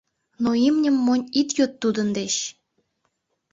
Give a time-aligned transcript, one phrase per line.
[0.43, 2.35] Но имньым монь ит йод тудын деч.